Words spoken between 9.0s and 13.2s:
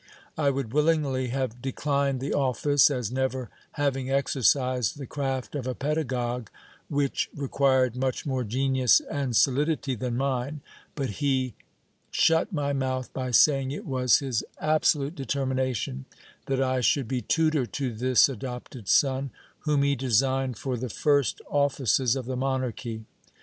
and solidity than mine; but he shut my mouth